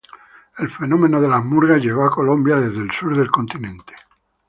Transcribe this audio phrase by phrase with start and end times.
[0.57, 3.93] El fenómeno de las murgas llegó a Colombia desde el sur del continente.